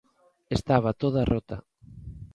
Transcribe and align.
Estaba 0.57 0.97
toda 1.01 1.21
rota. 1.33 1.57